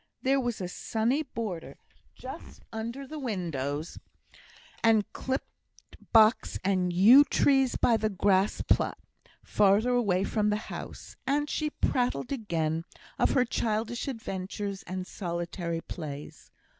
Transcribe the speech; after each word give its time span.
There 0.23 0.39
was 0.39 0.59
a 0.59 0.67
sunny 0.67 1.21
border 1.21 1.77
just 2.15 2.63
under 2.73 3.05
the 3.05 3.19
windows, 3.19 3.99
and 4.83 5.05
clipped 5.13 5.45
box 6.11 6.57
and 6.63 6.91
yew 6.91 7.23
trees 7.23 7.75
by 7.77 7.97
the 7.97 8.09
grass 8.09 8.63
plat, 8.63 8.97
further 9.43 9.91
away 9.91 10.23
from 10.23 10.49
the 10.49 10.55
house; 10.73 11.17
and 11.27 11.47
she 11.47 11.69
prattled 11.69 12.31
again 12.31 12.83
of 13.19 13.33
her 13.33 13.45
childish 13.45 14.07
adventures 14.07 14.81
and 14.87 15.05
solitary 15.05 15.81
plays. 15.81 16.49